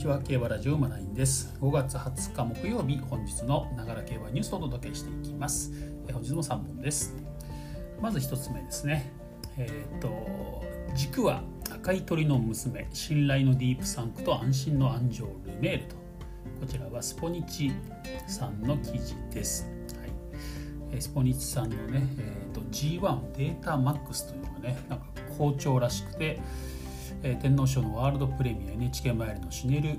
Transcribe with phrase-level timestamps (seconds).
[0.00, 0.18] ちは。
[0.22, 1.54] 競馬ラジオマナインです。
[1.60, 5.72] 5月20日木曜日本日のながら競馬ニュースをお届けしていきます。
[6.10, 7.14] 本日も3本です。
[8.00, 9.12] まず1つ目ですね。
[9.58, 15.96] えっ、と軸は赤い鳥の娘信頼のディープサンクと安心の安城ルメールと。
[16.60, 17.70] こちらはスポニチ
[18.26, 19.68] さんの記事です。
[20.90, 21.02] はい。
[21.02, 25.04] スポニチさんのね、えーと、G1 データマックスというのがねなんか
[25.36, 26.40] 好調らしくて、
[27.22, 29.98] え、天皇賞のワールドプレミア NHK マイルのシネル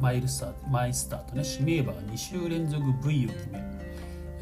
[0.00, 3.62] マイルスターマイスターとね指名馬が2週連続 V を決め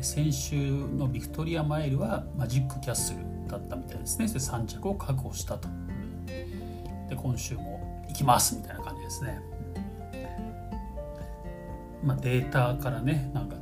[0.00, 5.68] 先週のビクトリアマイルはマジックキャッスルだったみたいですねで3着を確保したと
[7.08, 9.40] で今週も行きますみたいな感じですね、
[12.02, 13.56] まあ、データからねなんか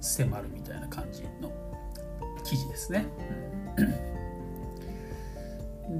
[0.00, 1.52] 迫るみたいな感じの
[2.44, 3.06] 記事ですね。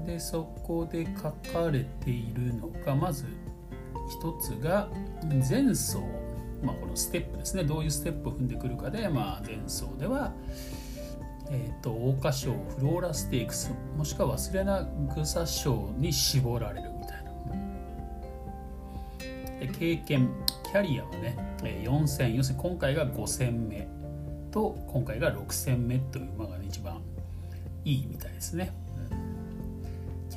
[0.04, 3.24] でそこで書かれているのがまず
[4.08, 4.88] 一つが
[5.30, 5.98] 前走、
[6.62, 7.64] まあ、このステップですね。
[7.64, 10.32] どういうステップを踏んでくるかで、まあ、前走では、
[11.50, 14.88] えーと、桜花賞フローラステークスもしくは忘れな
[15.22, 17.24] 草賞に絞られるみたい
[19.66, 19.72] な。
[19.78, 20.30] 経験。
[20.70, 23.88] キャリアはね4戦要するに今回が5戦目
[24.50, 27.00] と今回が6戦目という馬が、ね、一番
[27.86, 28.72] いいみたいですね、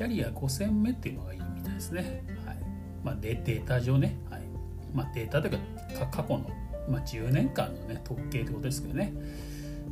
[0.01, 2.57] キャリア5戦目っていうのがいいみたいですね、はい。
[3.03, 4.41] まあ、データ上ね、はい。
[4.95, 5.59] まあ、データという
[5.99, 6.49] か過去の、
[6.89, 9.13] まあ、10年間の、ね、統計ってことですけどね。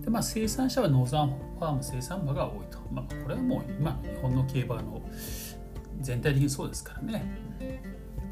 [0.04, 5.00] で、まあ、生産者はノーザンファーム生産馬が多いと、まあ、これはもう今の日本の競馬の
[6.02, 7.24] 全体的にそうですからね。
[7.60, 7.80] で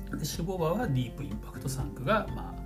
[0.10, 2.62] 脂肪馬はディープインパクト3区が、まあ、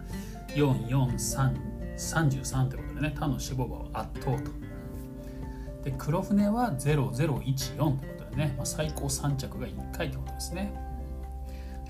[0.53, 4.43] 4433ということでね他の脂肪馬を圧倒と。
[5.83, 8.20] で黒船は0014ということ。
[8.31, 10.73] でね、まあ、最高3着が1回ということですね。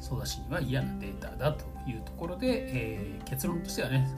[0.02, 4.10] ソダシには嫌なデータだというところで、えー、結論としてはね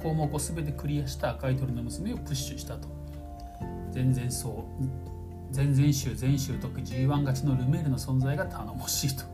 [0.00, 2.88] 項目を全てクリアした赤い鳥の娘をプッシュしたと。
[3.92, 4.46] 前々走
[5.52, 9.24] 前々週前週特 G1 勝ちのルメールの存在が頼もしいと。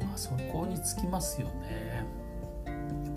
[0.00, 2.06] まあそこにつきますよね。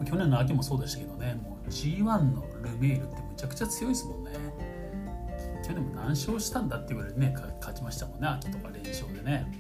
[0.06, 4.32] 去年の秋もそうでしたけどねもう G1 のルメールってむちゃくちゃ強いですもんね。
[5.66, 9.52] 去年も何勝したんだって言われるね勝ちましたもんね秋とか連勝でね、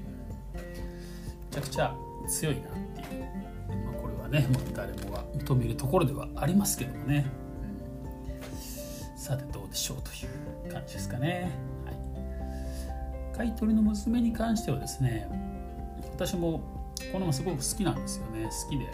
[0.53, 0.65] うん、め
[1.49, 1.95] ちゃくちゃ
[2.27, 2.63] 強いなっ
[3.07, 3.23] ていう、
[3.85, 7.25] まあ、これはね、まあ、誰もが認めるところではありますけどもね、
[9.13, 11.51] うん、さてどうでしょうという感じですかね。
[11.85, 13.37] はい。
[13.37, 15.27] 買い取りの娘に関してはですね
[16.13, 16.61] 私も
[17.11, 18.45] この馬すごく好きなんですよね。
[18.45, 18.85] 好きで。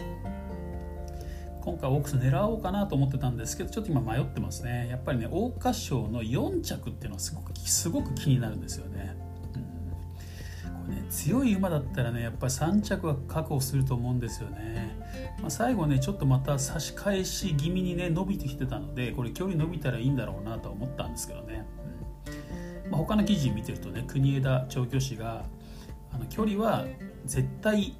[1.64, 4.88] 今回オークス狙おうかなと思ってたんですけどちょっと今迷ってますね。
[4.90, 9.16] やっぱりね桜花賞の4着っていうのはすごくすごく気になるんですよね,、
[9.54, 14.96] うん、これね強い馬だったらねやっぱり3着は確保すると思うんですよね、
[15.40, 21.64] まあ、最後ねちょっとまた差し返し気味にね伸びてきてたのでこれ距離伸びたらいいんだろうなとは思ったんですけどね、
[22.86, 22.90] うん。
[22.90, 25.44] まあ、他の記事見てるとね国枝調教師が
[26.12, 26.86] あの距離は
[27.24, 27.94] 絶対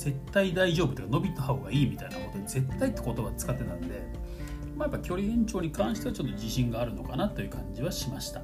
[0.00, 4.02] 絶対大丈夫というか伸びた方がいいみたいなことで絶対って言葉を使ってたんで、
[4.74, 8.42] まあ、やっぱ距離延長に関してはちょっと自信があるのかなという感じはしました、う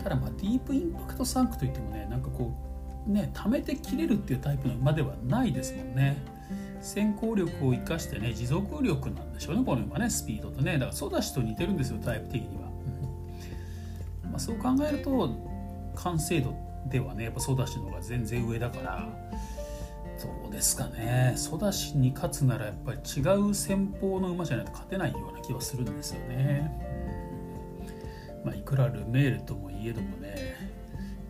[0.00, 2.52] ん、ただまあディープインパクト3区といってもねなんかこ
[3.06, 6.16] うね溜めて切れるっていうタイプの馬ではないですもんね。
[6.80, 10.74] 先行力を生かしてね持続力なんでしょうねこの馬ねスピードとね。
[10.74, 12.68] だからソダシと似てるんですよタイプ的には、
[14.24, 14.30] うん。
[14.30, 15.30] まあ、そう考えると
[15.94, 16.54] 完成度
[16.86, 19.08] ではねやっぱソダシの方が全然上だから
[20.42, 21.34] どうですかね。
[21.36, 26.70] ソダシに勝つならやっぱり違う戦法の馬じゃないと勝てないような気はするんですよね、
[28.42, 30.70] うんまあ、いくらルメールともいえどもね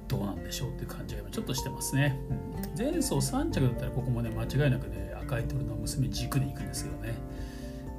[0.06, 7.14] どうなんでしょうっていう感じがちょっとしてますね、うん、前走3着だったらここもね間違いなくね赤い鳥の娘軸でいくんですけどね。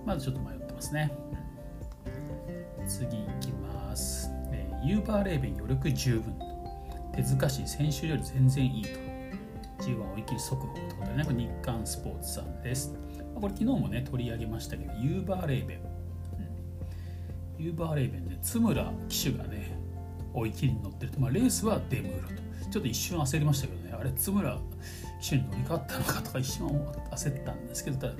[0.05, 1.11] まずちょっと迷ってますね、
[2.87, 4.29] 次いきます、
[4.83, 6.44] ユーバーレーベン余力十分。
[7.15, 8.89] 手塚市先週より全然いいと。
[9.79, 11.23] G1 追い切り速報ということでね。
[11.23, 12.93] これ日刊スポーツさんです。
[13.35, 15.79] これ昨日もね取り上げましたけどユーバーレーベン、
[17.57, 19.77] うん、ユーバーレーベンで津村騎手がね
[20.33, 22.35] 追い切りに乗ってると、まあ、レースはデムーロと。
[22.71, 23.95] ちょっと一瞬焦りましたけどね。
[23.97, 24.57] あれ津村
[25.21, 28.13] 騎手に乗り換わったのかとか一瞬焦ったんですけどただ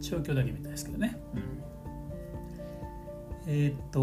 [0.00, 1.18] 調教だけみたいですけどね、
[3.46, 4.02] うん、えっ、と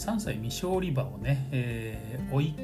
[0.00, 2.54] 3歳未勝利馬をね、えー、追い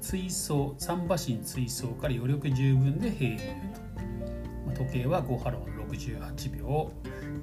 [0.00, 3.80] 追走3馬身追走から余力十分で平入と、
[4.64, 6.92] まあ、時計は5ハロン68秒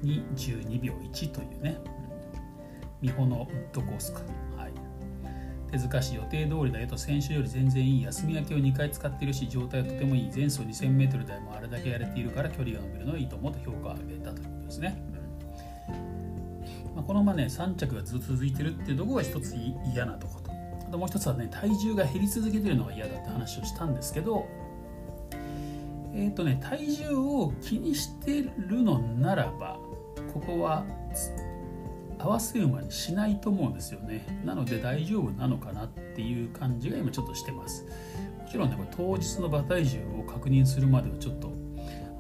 [0.02, 1.78] に12秒1というね、
[3.02, 4.22] 美穂のウッドコースか、
[4.56, 4.74] はい、
[5.70, 10.32] 手塚市予定通りだよと先週より全然いい休み明けを2回使っているし状態はとてもいい。
[10.34, 15.11] 前走 2000m 台もあれだけやれているから距離が伸びるのはいいと思うと評価を上げたということですね、
[17.12, 19.54] このまね3着がずっと続いてるっていうとこが一つ
[19.94, 20.50] 嫌なとこと。
[20.50, 24.48] あともう一つはね体重が減り続けてるのが嫌だって話をしたんですけど
[26.14, 29.78] えっ、ー、とね体重を気にしてるのならば
[30.34, 30.86] ここは
[32.18, 34.42] 合わせ馬にしないと思うんですよね。
[34.46, 37.84] なので大丈夫なのかなっていう感じが今ちょっとしてます。
[38.40, 41.52] もちろんねこれ当日の馬体重を確認するまではちょっと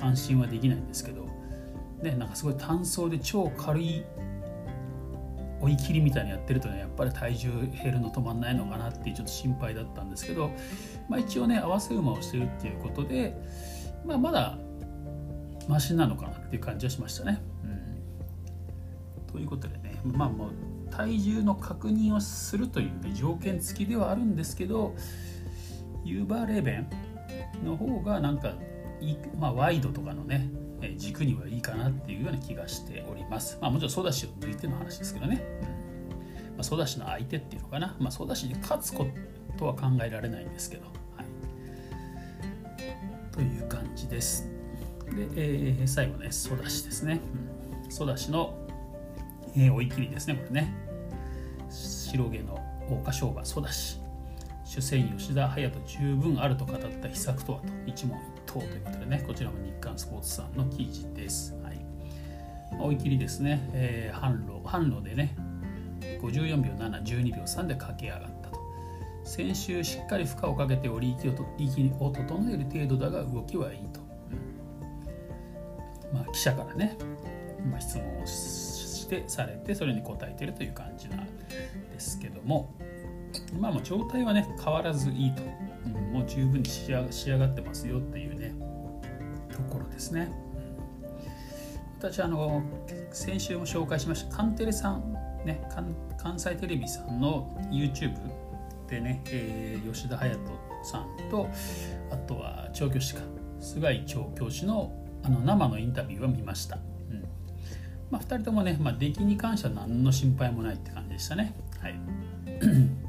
[0.01, 1.29] 安心はできないんですけど
[2.01, 4.03] ねなんかすごい単走で超軽い
[5.61, 7.49] 追い切りみたいにやってるとねやっぱり体重
[7.83, 10.51] 減るの止まんないのかなっていうちょっと心配だったんですけど、
[11.07, 13.35] まあ、一応ね合わせ馬をしてるっていうことで、
[14.05, 14.57] まあ、まだ
[15.67, 17.41] マシなのかなっていう感じはしましたね。
[17.63, 17.67] う
[19.29, 20.51] ん、ということでねまあもう
[20.89, 24.95] 体重の確認をするという、ね、条件付きではあるんですけど
[26.03, 26.87] ユーバーレーベン
[27.63, 28.53] の方がなんか
[29.39, 30.47] まあ、ワイドとかのね
[30.95, 33.57] 軸にはいいかなっていうような気がしております。
[33.61, 35.43] まあ、もちろんソダシを抜いての話ですけどね。
[36.55, 37.95] まあ、ソダシの相手っていうのかな。
[37.99, 39.07] まあ、ソダシに勝つこ
[39.57, 40.83] とは考えられないんですけど。
[41.15, 41.25] はい、
[43.31, 44.49] という感じです。
[45.05, 47.19] で、えー、最後ね、ソダシですね。
[47.85, 48.61] うん、ソダシの
[49.55, 50.73] えー、追い切りですねこれね
[51.69, 53.99] 白毛の桜花賞馬ソダシ
[54.65, 61.79] 主戦吉田隼人十分あると語った秘策とはと一問一答ということでねこちらも日刊スポーツさんの記事です、はい、
[62.79, 65.35] 追い切りですね、えー、販路販路でね
[66.21, 68.59] 54秒712秒3で駆け上がったと。
[69.23, 73.99] 先週しっかり負荷をかけて折り息を息を整える程度だが動きはいいと、
[76.13, 76.97] まあ記者からね、
[77.69, 82.73] まあ、質問をしてされてそれに応えているという感じなんですけども。
[83.57, 85.41] まあも状態はね変わらずいいと、
[85.85, 88.30] うん、もう十分に仕上がってますよっていう
[89.91, 90.31] ですね、
[91.99, 92.63] 私あの
[93.11, 95.13] 先週も紹介しましたカンテレさん
[95.45, 95.63] ね
[96.17, 98.15] 関西テレビさんの YouTube
[98.87, 100.51] でね、えー、吉田隼人
[100.83, 101.47] さんと
[102.11, 103.21] あとは調教師か
[103.59, 106.77] 菅井調教師のあの生のインタビューを見ました
[107.11, 107.23] うん
[108.09, 111.55] まあ、2人ともね、まあ、出来に関しては何の心配もないって感じでしたね。
[111.79, 111.95] はい、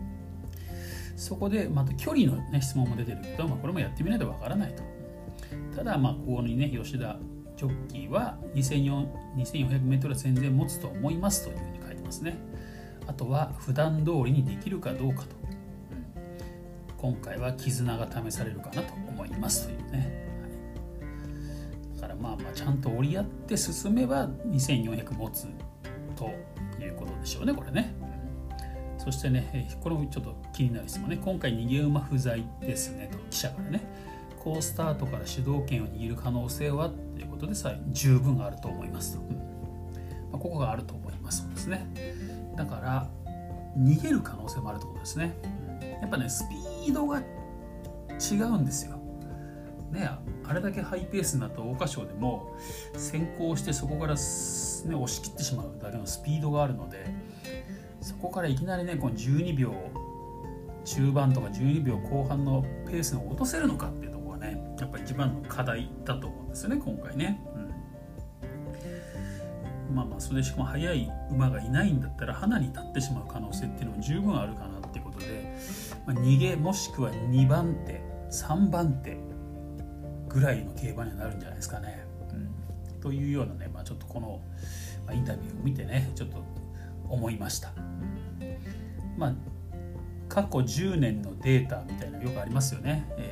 [1.16, 4.91] そこで、また距離の、ね、質問も出てるけど、まあ、これもやってみないとわからないと。
[5.74, 7.16] ただ、まあ、ここにね、吉田
[7.56, 12.36] ジョッキーは 2400m は全然持つと思いますというふうに書いてますね。
[13.06, 15.36] あとは、普段通りにできるかどうかと。
[15.44, 20.22] うん、今回は絆が試されるかなと思いますというね。
[22.02, 25.46] からまあまあちゃんと折り合って進めば2400持つ
[26.16, 26.26] と
[26.82, 27.94] いうことでしょうねこれね。
[28.98, 31.18] そしてね、これもちょっと気になる質問ね。
[31.24, 33.80] 今回逃げ馬不在ですねと記者からね。
[34.42, 39.20] 好スタートから主導権を握る可能性はということでさえ十分あると思いますと。
[39.20, 39.36] うん
[40.32, 41.86] まあ、ここがあると思いますそうですね。
[42.56, 43.08] だから
[43.78, 45.34] 逃げる可能性もあるということですね。
[46.00, 48.96] やっぱねスピードが違うんですよ。
[49.92, 50.10] ね
[50.44, 52.56] あれだけハイペースになった桜花賞でも
[52.96, 57.06] 先行してそこから、ね、押し切ってしまうだけのスピードがあるので
[58.00, 59.72] そこからいきなりねこの12秒
[60.84, 64.18] 中盤とか12秒後半のペースを落とせるのかっていうと
[64.82, 67.40] やっぱ一番の課題だと思うんですよね今回ね。
[69.88, 75.56] うん、まあまあそれしかも速い馬がいないんだったら花に立ってしまう可能性っていうのも十分あるかなっていうことで、
[76.04, 79.16] まあ、逃げもしくは2番手3番手
[80.28, 82.04] ぐらいの競馬にはなるんじゃないですかね。
[82.32, 84.40] うん、というようなね、まあ、ちょっとこの、
[85.06, 86.42] まあ、インタビューを見てねちょっと
[87.08, 87.70] 思いました。
[89.16, 89.34] まあ
[90.28, 93.06] 過去10年のデータみたいなのよくありますよね。
[93.16, 93.31] え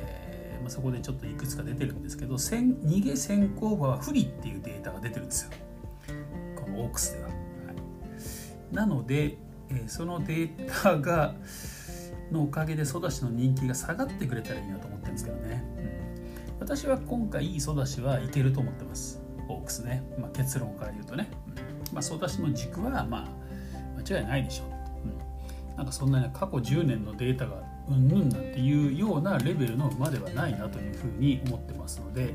[0.61, 5.51] まあ、そこでちょっといくつか出てるんですけど逃げ先行馬は不利っていうデータが出てるんですよ。
[6.55, 7.29] このオークスでは。
[7.29, 9.37] はい、なので、
[9.69, 11.35] えー、そのデータが
[12.31, 15.63] のおかげでソダシの人気が下がってくれたらいいなと思ってるんですけどね。
[15.77, 16.59] うん。
[16.59, 19.21] 私は今回いいソダシはいけると思ってます。
[19.49, 21.93] オークスね、まあ、結論から言うとね、うん。
[21.93, 23.41] まあ、ソダシの軸はまあ
[24.01, 24.71] 間違いないでしょう、
[25.71, 32.33] うん、なんかそんなに過去10年のデータがうんぬんなんていうようなレベルの馬ではないなというふうに思ってますので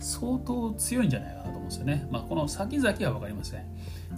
[0.00, 3.64] 相当強いんじゃないかなと思うんですよね、まあ、この先々は分かりません。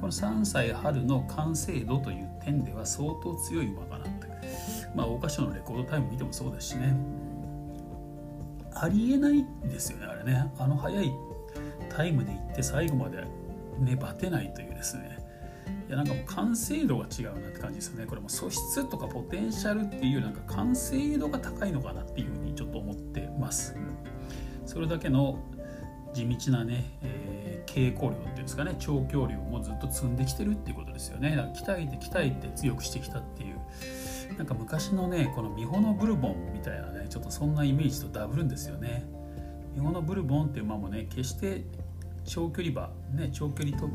[0.01, 4.31] この3歳春の完成度という点では相当強い馬かなって。
[4.95, 6.95] まあ桜花賞のレコードタイム見てもそうですしね。
[8.75, 10.51] ありえないんですよねあれね。
[10.59, 11.13] あの速い
[11.89, 13.25] タイムで行って最後まで
[13.79, 15.19] ねバテないというですね。
[15.91, 18.07] いやなんかもう完成度が違うなって感じですよね。
[18.07, 25.43] これも素質とかポテンシャルっていうなんか完成度が高いのかなっていうふうにちょっと思ってます、うん、それだけの
[26.15, 28.77] 地道なね、えー、稽古量っていうんですかね。
[28.79, 31.35] 調教量もずっと積んできてるっていうことですよね。
[31.35, 33.59] だから鍛えて鍛えて強くしてきたっていう。
[34.39, 39.05] なんか昔のねこのミホのブルボンみたいなねちょっとそんなイメージとダブるんですよね。
[39.75, 41.65] ミホのブルボンっていう馬もね決して
[42.25, 43.89] 長距離馬、ね、長距離と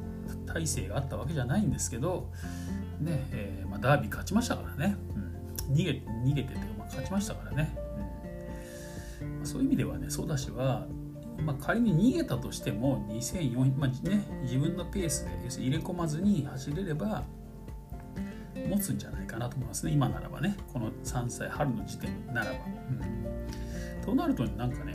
[0.46, 2.32] 体制があったわけじゃないんですけど、
[3.00, 4.96] ねえーまあ、ダービー勝ちましたからね、
[5.68, 7.78] うん、逃げ逃げてて、まあ、勝ちましたからね、
[9.40, 10.88] うん、そういう意味ではねソダシは、
[11.44, 17.24] まあ、仮に逃げたとしても2400、まあね、自分のペースで要するに入れ込まずに走れれば
[18.70, 19.92] 持つんじゃないかなと思いますね。
[19.92, 20.56] 今ならばね。
[20.72, 22.52] この3歳春の時点ならば。
[24.00, 24.94] うん、となるとなんかね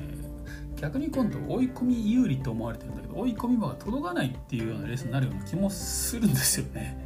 [0.80, 6.96] 逆に今度追い込み有利と思われてるんだけど追い込み場が届かないっていうようなレースになるような気もするんですよね。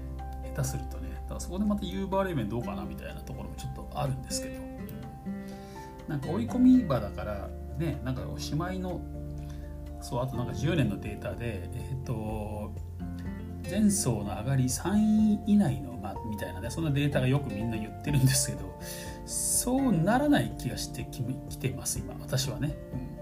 [0.55, 1.11] 下手するとね。
[1.23, 4.65] だからそこでまたユーバーレーベンどうかなみたいなところもちょっとあるんですけど。
[6.09, 9.01] なんか追い込み場だからねなんかおしまいの
[10.03, 12.73] そうあとなんか10年のデータでえっ、と
[13.69, 18.79] 前走の上がり3位以内の馬みたいなねそんなデータがよくみんな言ってるんですけど
[19.25, 21.23] そうならない気がしてき
[21.57, 22.15] てます今。
[22.21, 23.15] 私はね、うん。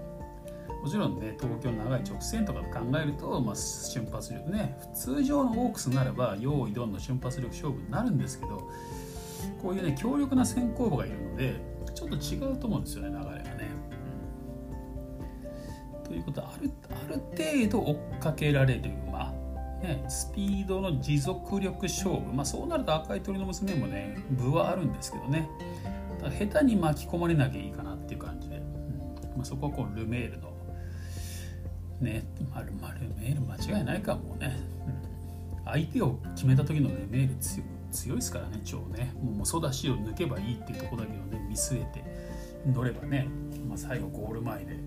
[0.83, 8.69] もちろんね東京の長い直線とか考えると、まあ、瞬発力ね通常のオークスならば用意どんの瞬発力勝負になるんですけど
[9.61, 11.55] こういうね強力な先行馬がいるので
[11.95, 13.71] ちょっと違うと思うんですよね流れがね。
[16.03, 19.31] ということはあるある程度追っかけられる馬、
[19.81, 25.49] ね、スピードの持続力勝負、まあ、そうなると赤い鳥の娘もね分はあるんですけどね。
[26.37, 28.63] 下手に巻き込まれなきゃいいかなっていう感じで、うん。
[29.37, 30.52] まあ、そこはこうルメールの
[32.03, 34.59] ね、まるまるメール間違いないかもね、
[35.65, 39.13] 相手を決めた時のルメール強強いですからね超ね。
[39.21, 42.03] もうソダシを抜けばいいっていうとこだけをね見据えて
[42.67, 43.27] 乗ればね、
[43.69, 44.77] まあ、最後ゴール前で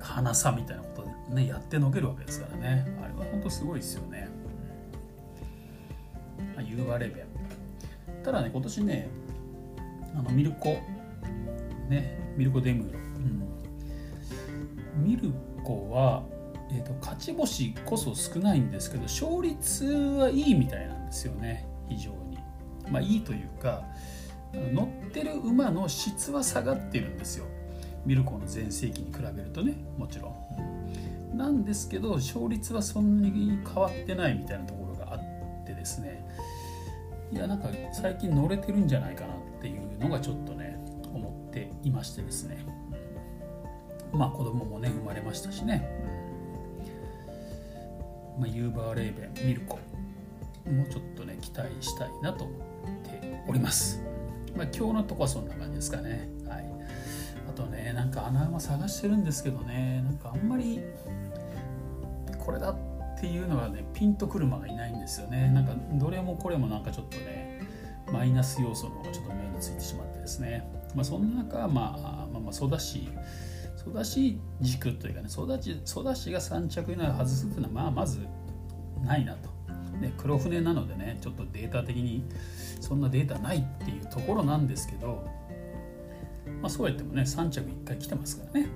[0.00, 2.86] 花さみたいなことねやってのけるわけですからね。
[3.02, 4.28] あれは本当すごいですよね、
[6.56, 7.26] まあ、ユーバレベン
[8.24, 9.08] ただね今年ね
[10.14, 10.76] あのミルコ。
[11.88, 12.98] ねミルコ・デムロ、
[14.96, 15.30] うん、ミル
[15.62, 16.24] コは
[16.74, 22.38] えーと、勝ち星こそ少ないんですけど勝率はいいみたいなんですよね非常に。
[22.90, 23.84] まあいいというか
[24.52, 27.46] 乗ってる馬の質は下がってるんですよ
[28.04, 31.36] ミルコの全盛期に比べるとねもちろん。
[31.36, 36.24] なんですけど勝率はそんなに変わってないみたいなところがあってですね
[37.32, 40.78] いやなんか最近乗れてるんじゃないかなっていうのがちょっとね
[41.12, 42.64] 思っていましてですね
[44.12, 45.88] まあ子供もね生まれましたしね
[48.38, 49.78] まあ、ユーバーレーベンミルコ
[50.66, 52.58] もうちょっとね期待したいなと思っ
[53.02, 54.02] ております、
[54.56, 56.28] まあ、今日のとこはそんな感じですかね。
[56.48, 56.64] はい。
[57.48, 60.02] あとねなんか穴馬探してるんですけどね。
[60.04, 60.80] なんかあんまり
[62.38, 62.76] これだっ
[63.20, 65.48] ていうのがねピンとくる馬がいないんですよね。
[65.50, 67.60] なんかどれもこれもなんかちょっとね
[68.12, 70.68] マイナス要素の方がちょっと目についてしまってですね。
[70.94, 73.08] まあそんな中まあまあまあそうだし
[73.86, 78.20] 育ち軸というかね育ち育ちが3着以内を外すっていうのはまあまず
[79.04, 79.54] ないなと。
[80.00, 82.24] で黒船なのでねちょっとデータ的に
[82.80, 85.24] そんなデータないっていうところなんですけど、
[86.60, 88.68] まあ、そうやってもね3着1回来てますからね、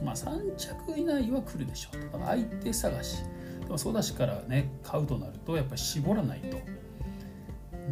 [0.00, 2.18] うん、まあ3着以内は来るでしょうと。
[2.24, 3.18] 相手探し。
[3.60, 6.56] でも育ちからね買うとなるとやっぱり絞らないと。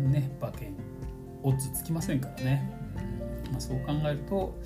[0.09, 0.75] ね馬券
[1.43, 2.73] オッズつきませんからね、
[3.47, 4.59] うんまあ、そう考えると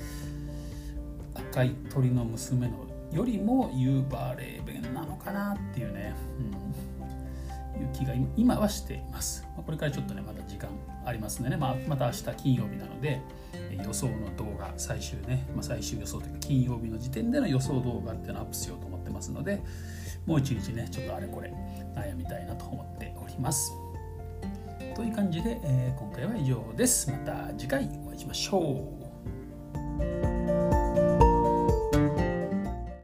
[1.51, 9.47] 赤い鳥の娘のよりもユーバーレーベンなのかなっていうね、うん、いう気が今はしています。
[9.57, 10.69] これからちょっとねまた時間
[11.05, 13.21] ありますんでね、まあ、また明日金曜日なので
[13.71, 19.63] 予想の動画最終ね、まあ、最終予想というか金曜日の時点での予想動画っていうのをアップしようと思ってますので
[20.27, 21.53] もう一日ねちょっとあれこれ
[21.95, 23.73] 悩みたいなと思っております。
[24.95, 27.11] という感じで、えー、今回は以上です。
[27.11, 28.99] また次回お会いしましょ
[30.55, 30.58] う。